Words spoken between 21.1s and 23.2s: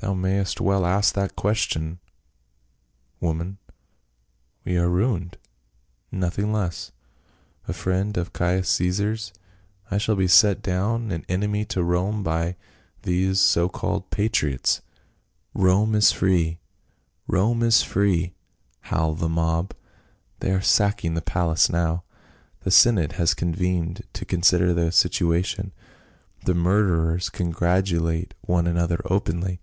the palace now. The Senate